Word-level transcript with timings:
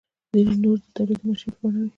ځینې 0.31 0.53
نور 0.63 0.77
د 0.83 0.85
تولیدي 0.95 1.23
ماشین 1.29 1.51
په 1.55 1.59
بڼه 1.63 1.79
وي. 1.83 1.89